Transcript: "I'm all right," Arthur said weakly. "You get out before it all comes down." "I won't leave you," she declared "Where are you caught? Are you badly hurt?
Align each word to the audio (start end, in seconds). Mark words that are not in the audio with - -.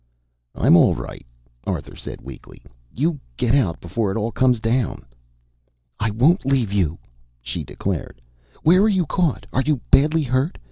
"I'm 0.55 0.75
all 0.75 0.95
right," 0.95 1.23
Arthur 1.63 1.95
said 1.95 2.21
weakly. 2.21 2.63
"You 2.91 3.19
get 3.37 3.53
out 3.53 3.79
before 3.79 4.09
it 4.11 4.17
all 4.17 4.31
comes 4.31 4.59
down." 4.59 5.05
"I 5.99 6.09
won't 6.09 6.43
leave 6.43 6.73
you," 6.73 6.97
she 7.39 7.63
declared 7.63 8.19
"Where 8.63 8.81
are 8.81 8.89
you 8.89 9.05
caught? 9.05 9.45
Are 9.53 9.61
you 9.61 9.79
badly 9.91 10.23
hurt? 10.23 10.57